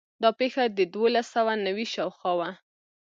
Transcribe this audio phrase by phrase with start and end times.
[0.21, 2.49] دا پېښه د دولس سوه نوي شاوخوا وه.